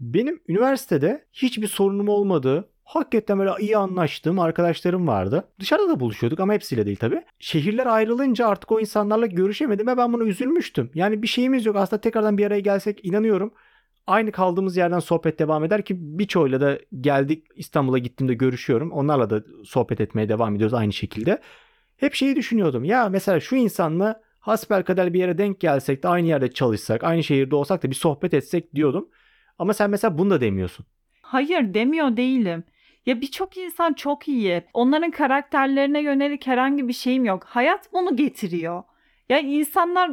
[0.00, 5.48] Benim üniversitede hiçbir sorunum olmadığı, hakikaten böyle iyi anlaştığım arkadaşlarım vardı.
[5.60, 7.22] Dışarıda da buluşuyorduk ama hepsiyle değil tabii.
[7.38, 10.90] Şehirler ayrılınca artık o insanlarla görüşemedim ve ben buna üzülmüştüm.
[10.94, 11.76] Yani bir şeyimiz yok.
[11.76, 13.52] Aslında tekrardan bir araya gelsek inanıyorum.
[14.06, 18.92] Aynı kaldığımız yerden sohbet devam eder ki birçoğuyla da geldik İstanbul'a gittiğimde görüşüyorum.
[18.92, 21.40] Onlarla da sohbet etmeye devam ediyoruz aynı şekilde.
[21.96, 22.84] Hep şeyi düşünüyordum.
[22.84, 27.56] Ya mesela şu insanla hasbelkader bir yere denk gelsek de aynı yerde çalışsak, aynı şehirde
[27.56, 29.08] olsak da bir sohbet etsek diyordum.
[29.58, 30.86] Ama sen mesela bunu da demiyorsun.
[31.22, 32.64] Hayır demiyor değilim.
[33.06, 34.62] Ya birçok insan çok iyi.
[34.74, 37.44] Onların karakterlerine yönelik herhangi bir şeyim yok.
[37.44, 38.82] Hayat bunu getiriyor.
[39.28, 40.10] Ya insanlar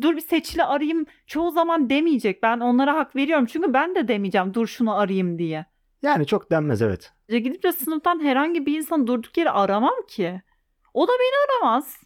[0.00, 2.42] dur bir seçili arayayım çoğu zaman demeyecek.
[2.42, 3.46] Ben onlara hak veriyorum.
[3.46, 5.66] Çünkü ben de demeyeceğim dur şunu arayayım diye.
[6.02, 7.12] Yani çok denmez evet.
[7.28, 10.42] Ya gidip de sınıftan herhangi bir insan durduk yere aramam ki.
[10.94, 11.96] O da beni aramaz.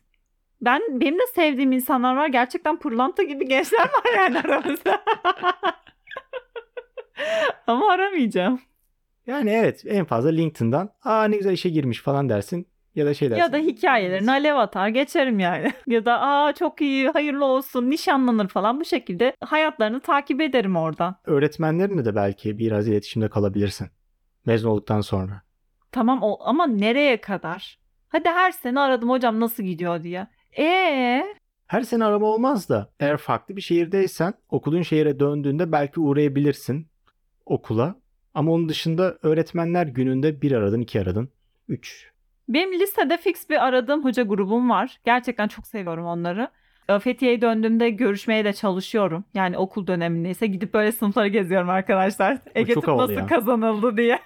[0.60, 2.26] Ben benim de sevdiğim insanlar var.
[2.26, 5.04] Gerçekten pırlanta gibi gençler var yani aramızda.
[7.66, 8.60] Ama aramayacağım.
[9.26, 13.30] Yani evet en fazla LinkedIn'dan aa ne güzel işe girmiş falan dersin ya da şey
[13.30, 13.40] dersin.
[13.42, 15.72] Ya da hikayelerine alev atar geçerim yani.
[15.86, 21.16] ya da aa çok iyi hayırlı olsun nişanlanır falan bu şekilde hayatlarını takip ederim oradan.
[21.24, 23.88] Öğretmenlerinle de belki biraz iletişimde kalabilirsin.
[24.46, 25.42] Mezun olduktan sonra.
[25.92, 27.78] Tamam o ama nereye kadar?
[28.08, 30.26] Hadi her sene aradım hocam nasıl gidiyor diye.
[30.58, 31.24] Ee
[31.66, 36.88] Her sene arama olmaz da eğer farklı bir şehirdeysen okulun şehire döndüğünde belki uğrayabilirsin
[37.46, 37.94] okula.
[38.34, 41.28] Ama onun dışında öğretmenler gününde bir aradın, iki aradın,
[41.68, 42.10] üç.
[42.48, 45.00] benim lisede fix bir aradığım hoca grubum var.
[45.04, 46.48] Gerçekten çok seviyorum onları.
[46.88, 49.24] E, Fethiye'ye döndüğümde görüşmeye de çalışıyorum.
[49.34, 52.38] Yani okul dönemindeyse gidip böyle sınıfları geziyorum arkadaşlar.
[52.54, 53.26] Ege Tıp nasıl ya.
[53.26, 54.18] kazanıldı diye.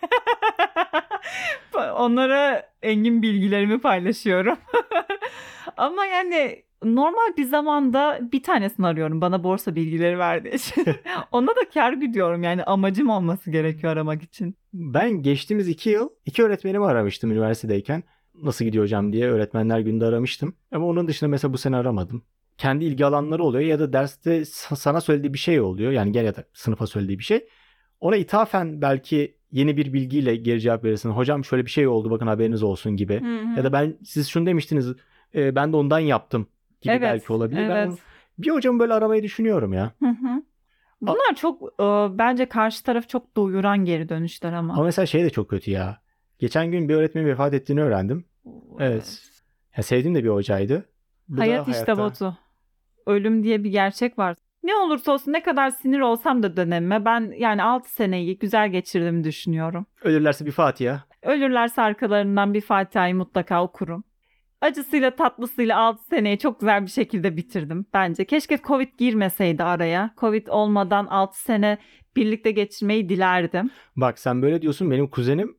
[1.97, 4.59] Onlara engin bilgilerimi paylaşıyorum.
[5.77, 10.85] Ama yani normal bir zamanda bir tanesini arıyorum bana borsa bilgileri verdiği için.
[11.33, 14.57] Ona da kar gidiyorum yani amacım olması gerekiyor aramak için.
[14.73, 18.03] Ben geçtiğimiz iki yıl iki öğretmenimi aramıştım üniversitedeyken.
[18.43, 20.55] Nasıl gidiyor hocam diye öğretmenler günde aramıştım.
[20.73, 22.23] Ama onun dışında mesela bu sene aramadım.
[22.59, 25.93] Kendi ilgi alanları oluyor ya da derste sa- sana söylediği bir şey oluyor.
[25.93, 27.49] Yani gel ya da sınıfa söylediği bir şey.
[28.01, 31.11] Ona ithafen belki yeni bir bilgiyle geri cevap verirsin.
[31.11, 33.12] Hocam şöyle bir şey oldu bakın haberiniz olsun gibi.
[33.57, 34.93] Ya da ben siz şunu demiştiniz
[35.35, 36.47] e, ben de ondan yaptım
[36.81, 37.69] gibi Evet, belki olabilir.
[37.69, 37.88] Ben evet.
[37.88, 37.99] onu-
[38.38, 39.93] bir hocamı böyle aramayı düşünüyorum ya.
[40.03, 40.43] Hı hı.
[41.01, 41.85] Bunlar çok e,
[42.19, 44.75] bence karşı taraf çok doyuran geri dönüşler ama.
[44.75, 46.01] Ama mesela şey de çok kötü ya.
[46.38, 48.25] Geçen gün bir öğretmenin vefat ettiğini öğrendim.
[48.79, 49.23] Evet.
[49.77, 50.88] Ya sevdiğim de bir hocaydı.
[51.29, 52.37] Bu Hayat işte hayatta- Batu.
[53.07, 54.37] Ölüm diye bir gerçek var.
[54.62, 59.25] Ne olursa olsun ne kadar sinir olsam da dönemime ben yani 6 seneyi güzel geçirdiğimi
[59.25, 59.87] düşünüyorum.
[60.03, 61.05] Ölürlerse bir Fatiha.
[61.23, 64.05] Ölürlerse arkalarından bir Fatiha'yı mutlaka okurum.
[64.61, 68.25] Acısıyla tatlısıyla 6 seneyi çok güzel bir şekilde bitirdim bence.
[68.25, 70.14] Keşke Covid girmeseydi araya.
[70.16, 71.79] Covid olmadan 6 sene
[72.16, 73.71] birlikte geçirmeyi dilerdim.
[73.97, 75.57] Bak sen böyle diyorsun benim kuzenim Hiç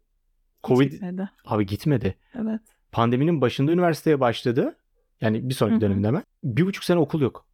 [0.68, 1.30] Covid gitmedi.
[1.46, 2.16] abi gitmedi.
[2.36, 2.62] Evet.
[2.92, 4.76] Pandeminin başında üniversiteye başladı.
[5.22, 6.24] Yani bir sonraki döneminde hemen.
[6.44, 7.46] Bir buçuk sene okul yok.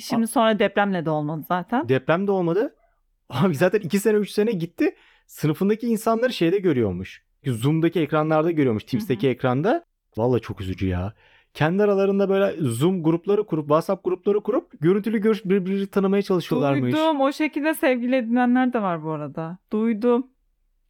[0.00, 1.88] Şimdi sonra depremle de olmadı zaten.
[1.88, 2.74] Deprem de olmadı.
[3.28, 4.94] Abi zaten iki sene üç sene gitti.
[5.26, 7.22] Sınıfındaki insanları şeyde görüyormuş.
[7.46, 8.84] Zoom'daki ekranlarda görüyormuş.
[8.84, 9.84] Teams'teki ekranda.
[10.16, 11.12] Vallahi çok üzücü ya.
[11.54, 16.92] Kendi aralarında böyle Zoom grupları kurup, WhatsApp grupları kurup görüntülü görüş birbirini tanımaya çalışıyorlarmış.
[16.92, 17.20] Duydum.
[17.20, 19.58] O şekilde sevgili edinenler de var bu arada.
[19.72, 20.26] Duydum.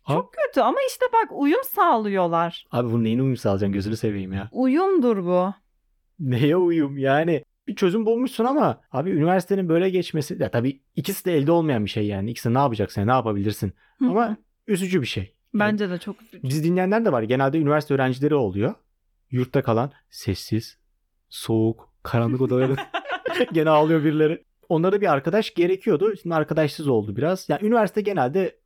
[0.03, 0.15] Ha?
[0.15, 2.67] Çok kötü ama işte bak uyum sağlıyorlar.
[2.71, 4.49] Abi bunun neyine uyum sağlayacaksın gözünü seveyim ya.
[4.53, 5.55] Uyumdur bu.
[6.21, 7.45] Neye uyum yani?
[7.67, 11.91] Bir çözüm bulmuşsun ama abi üniversitenin böyle geçmesi ya tabii ikisi de elde olmayan bir
[11.91, 12.31] şey yani.
[12.31, 13.73] İkisi ne yapacaksın, ne yapabilirsin?
[13.99, 14.11] Hı hı.
[14.11, 15.35] Ama üzücü bir şey.
[15.55, 16.43] Bence de çok üzücü.
[16.43, 17.23] Biz dinleyenler de var.
[17.23, 18.75] Genelde üniversite öğrencileri oluyor.
[19.33, 20.79] Yurtta kalan sessiz,
[21.29, 22.77] soğuk, karanlık odaların
[23.53, 24.45] gene ağlıyor birileri.
[24.69, 26.17] Onlara bir arkadaş gerekiyordu.
[26.23, 27.49] Şimdi arkadaşsız oldu biraz.
[27.49, 28.59] Yani üniversite genelde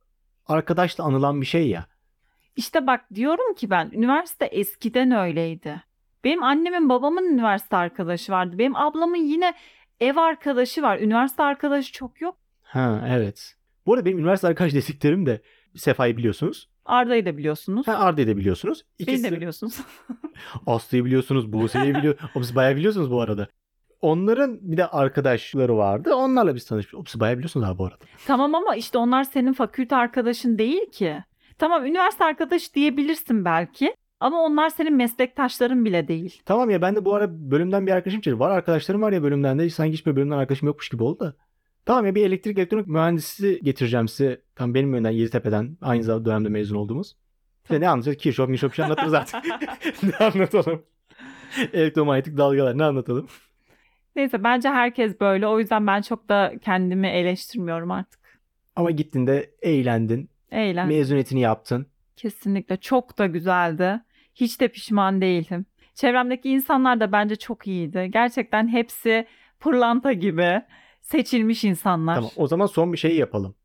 [0.45, 1.85] arkadaşla anılan bir şey ya.
[2.55, 5.83] İşte bak diyorum ki ben üniversite eskiden öyleydi.
[6.23, 8.57] Benim annemin babamın üniversite arkadaşı vardı.
[8.57, 9.53] Benim ablamın yine
[9.99, 10.99] ev arkadaşı var.
[10.99, 12.37] Üniversite arkadaşı çok yok.
[12.61, 13.55] Ha evet.
[13.85, 15.41] Bu arada benim üniversite arkadaş dediklerim de
[15.75, 16.69] Sefa'yı biliyorsunuz.
[16.87, 17.87] Arda'yı da biliyorsunuz.
[17.87, 18.83] Ha, Arda'yı da biliyorsunuz.
[18.99, 19.77] Beni İkisi, de biliyorsunuz.
[20.67, 21.53] Aslı'yı biliyorsunuz.
[21.53, 22.17] Buse'yi biliyor.
[22.35, 23.47] O siz bayağı biliyorsunuz bu arada.
[24.01, 26.15] Onların bir de arkadaşları vardı.
[26.15, 27.09] Onlarla biz tanıştık.
[27.09, 27.97] Siz bayağı biliyorsunuz abi bu arada.
[28.27, 31.23] tamam ama işte onlar senin fakülte arkadaşın değil ki.
[31.57, 33.95] Tamam üniversite arkadaş diyebilirsin belki.
[34.19, 36.41] Ama onlar senin meslektaşların bile değil.
[36.45, 38.39] Tamam ya ben de bu ara bölümden bir arkadaşım çıktı.
[38.39, 39.69] Var arkadaşlarım var ya bölümden de.
[39.69, 41.33] Sanki hiçbir bölümden arkadaşım yokmuş gibi oldu da.
[41.87, 44.41] Tamam ya bir elektrik elektronik mühendisi getireceğim size.
[44.55, 47.15] Tam benim yönden Yeditepe'den aynı zamanda dönemde mezun olduğumuz.
[47.63, 48.17] İşte ne anlatacağız?
[48.17, 49.43] Kirchhoff, Mirchhoff bir şey anlatırız artık.
[50.03, 50.83] ne anlatalım?
[51.73, 53.27] Elektromanyetik dalgalar ne anlatalım?
[54.15, 55.47] Neyse bence herkes böyle.
[55.47, 58.19] O yüzden ben çok da kendimi eleştirmiyorum artık.
[58.75, 60.29] Ama gittin de eğlendin.
[60.51, 60.87] Eğlen.
[60.87, 61.87] Mezuniyetini yaptın.
[62.15, 63.99] Kesinlikle çok da güzeldi.
[64.35, 65.65] Hiç de pişman değilim.
[65.93, 68.09] Çevremdeki insanlar da bence çok iyiydi.
[68.13, 69.27] Gerçekten hepsi
[69.59, 70.61] pırlanta gibi
[71.11, 72.15] seçilmiş insanlar.
[72.15, 73.55] Tamam o zaman son bir şey yapalım.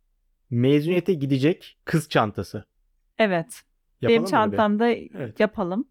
[0.51, 2.65] Mezuniyete gidecek kız çantası.
[3.19, 3.63] Evet.
[4.01, 5.41] Yapalım benim çantamda Evet.
[5.41, 5.89] yapalım.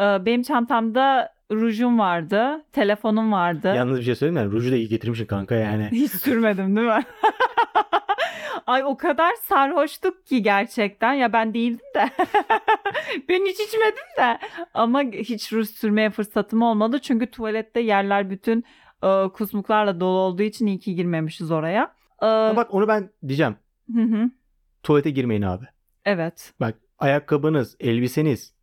[0.00, 3.72] Ee, Benim çantamda rujum vardı, telefonum vardı.
[3.76, 4.54] Yalnız bir şey söyleyeyim mi?
[4.54, 5.88] Ruju da iyi getirmişsin kanka yani.
[5.92, 7.02] Hiç sürmedim değil mi?
[8.66, 11.12] Ay o kadar sarhoştuk ki gerçekten.
[11.12, 12.10] Ya ben değildim de.
[13.28, 14.38] ben hiç içmedim de.
[14.74, 16.98] Ama hiç ruj sürmeye fırsatım olmadı.
[16.98, 18.64] Çünkü tuvalette yerler bütün
[19.02, 21.94] e, kusmuklarla dolu olduğu için iyi ki girmemişiz oraya.
[22.18, 23.56] Ama bak onu ben diyeceğim.
[23.94, 24.30] hı hı,
[24.82, 25.64] Tuvalete girmeyin abi.
[26.04, 26.54] evet.
[26.60, 28.54] Bak ayakkabınız, elbiseniz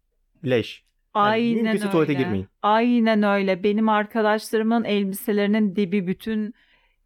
[0.45, 0.83] leş.
[1.15, 1.91] Yani Aynen mümkünse öyle.
[1.91, 2.47] tuvalete girmeyin.
[2.61, 3.63] Aynen öyle.
[3.63, 6.53] Benim arkadaşlarımın elbiselerinin dibi bütün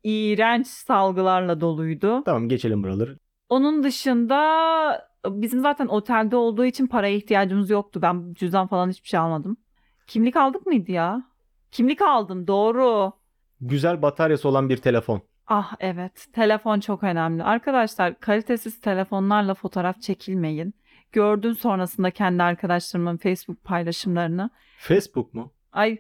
[0.04, 2.24] iğrenç salgılarla doluydu.
[2.26, 3.18] Tamam geçelim buraları.
[3.50, 8.00] Onun dışında bizim zaten otelde olduğu için paraya ihtiyacımız yoktu.
[8.02, 9.58] Ben cüzdan falan hiçbir şey almadım.
[10.08, 11.24] Kimlik aldık mıydı ya?
[11.72, 13.12] Kimlik aldım doğru.
[13.62, 15.22] Güzel bataryası olan bir telefon.
[15.48, 17.44] Ah evet telefon çok önemli.
[17.44, 20.74] Arkadaşlar kalitesiz telefonlarla fotoğraf çekilmeyin.
[21.12, 24.50] Gördüm sonrasında kendi arkadaşlarımın Facebook paylaşımlarını.
[24.78, 25.54] Facebook mu?
[25.72, 25.98] Ay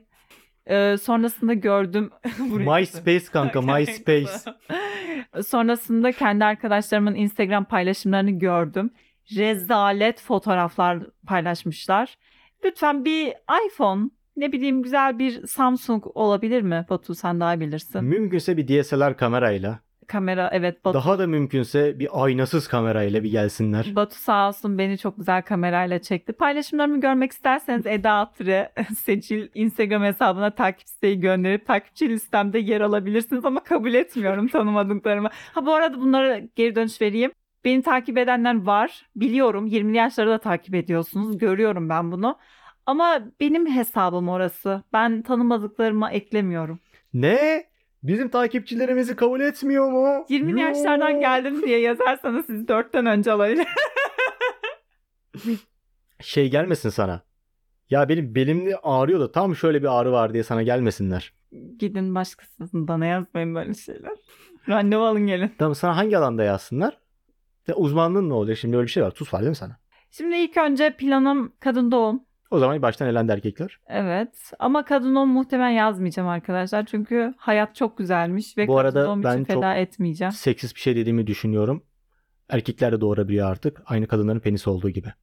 [0.65, 2.11] e, sonrasında gördüm.
[2.39, 4.31] MySpace kanka MySpace.
[5.47, 8.91] Sonrasında kendi arkadaşlarımın Instagram paylaşımlarını gördüm.
[9.35, 12.17] Rezalet fotoğraflar paylaşmışlar.
[12.63, 13.33] Lütfen bir
[13.67, 16.85] iPhone, ne bileyim güzel bir Samsung olabilir mi?
[16.89, 18.03] Batu sen daha bilirsin.
[18.03, 19.79] Mümkünse bir DSLR kamerayla.
[20.07, 20.93] Kamera evet Batu.
[20.99, 23.91] Daha da mümkünse bir aynasız kamerayla bir gelsinler.
[23.95, 26.33] Batu sağ olsun beni çok güzel kamerayla çekti.
[26.33, 33.45] Paylaşımlarımı görmek isterseniz Eda Atır'ı Seçil Instagram hesabına takip isteği gönderip takipçi listemde yer alabilirsiniz
[33.45, 35.29] ama kabul etmiyorum tanımadıklarımı.
[35.53, 37.31] Ha bu arada bunlara geri dönüş vereyim.
[37.65, 39.05] Beni takip edenler var.
[39.15, 41.37] Biliyorum 20'li yaşları da takip ediyorsunuz.
[41.37, 42.37] Görüyorum ben bunu.
[42.91, 44.83] Ama benim hesabım orası.
[44.93, 46.79] Ben tanımadıklarıma eklemiyorum.
[47.13, 47.63] Ne?
[48.03, 50.25] Bizim takipçilerimizi kabul etmiyor mu?
[50.29, 50.57] 20'li Yo.
[50.67, 53.65] yaşlardan geldim diye yazarsanız sizi 4'ten önce alabilirim.
[56.21, 57.21] Şey gelmesin sana.
[57.89, 61.33] Ya benim belimde ağrıyor da tam şöyle bir ağrı var diye sana gelmesinler.
[61.79, 64.13] Gidin başkasının bana yazmayın böyle şeyler.
[64.69, 65.51] Randevu alın gelin.
[65.57, 66.97] Tamam sana hangi alanda yazsınlar?
[67.67, 68.57] Ya uzmanlığın ne olacak?
[68.57, 69.11] Şimdi öyle bir şey var.
[69.11, 69.77] Tuz var değil mi sana?
[70.11, 72.30] Şimdi ilk önce planım kadın doğum.
[72.51, 73.79] O zaman baştan elendi erkekler.
[73.87, 76.85] Evet ama kadın doğum muhtemelen yazmayacağım arkadaşlar.
[76.85, 80.31] Çünkü hayat çok güzelmiş ve Bu kadın arada doğum ben için çok- feda etmeyeceğim.
[80.31, 81.83] Seksist bir şey dediğimi düşünüyorum.
[82.49, 83.81] Erkekler de doğurabiliyor artık.
[83.85, 85.13] Aynı kadınların penisi olduğu gibi.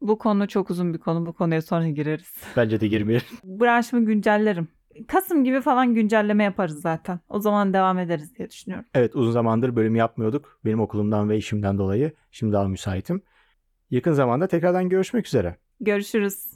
[0.00, 1.26] Bu konu çok uzun bir konu.
[1.26, 2.34] Bu konuya sonra gireriz.
[2.56, 3.26] Bence de girmeyelim.
[3.44, 4.68] Branşımı güncellerim.
[5.08, 7.20] Kasım gibi falan güncelleme yaparız zaten.
[7.28, 8.86] O zaman devam ederiz diye düşünüyorum.
[8.94, 10.60] Evet uzun zamandır bölüm yapmıyorduk.
[10.64, 12.12] Benim okulumdan ve işimden dolayı.
[12.30, 13.22] Şimdi daha müsaitim.
[13.90, 15.56] Yakın zamanda tekrardan görüşmek üzere.
[15.80, 16.54] Görüşürüz.